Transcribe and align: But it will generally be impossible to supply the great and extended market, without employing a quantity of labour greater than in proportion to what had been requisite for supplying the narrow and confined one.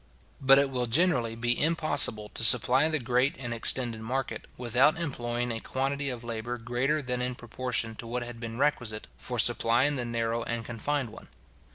But 0.41 0.57
it 0.57 0.71
will 0.71 0.87
generally 0.87 1.35
be 1.35 1.61
impossible 1.61 2.29
to 2.29 2.43
supply 2.43 2.89
the 2.89 2.97
great 2.97 3.35
and 3.37 3.53
extended 3.53 4.01
market, 4.01 4.47
without 4.57 4.97
employing 4.97 5.51
a 5.51 5.59
quantity 5.59 6.09
of 6.09 6.23
labour 6.23 6.57
greater 6.57 7.03
than 7.03 7.21
in 7.21 7.35
proportion 7.35 7.93
to 7.97 8.07
what 8.07 8.23
had 8.23 8.39
been 8.39 8.57
requisite 8.57 9.05
for 9.15 9.37
supplying 9.37 9.97
the 9.97 10.05
narrow 10.05 10.41
and 10.41 10.65
confined 10.65 11.11
one. 11.11 11.27